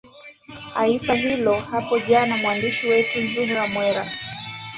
[0.75, 4.11] aifa hilo hapo jana mwandishi wetu zuhra mwera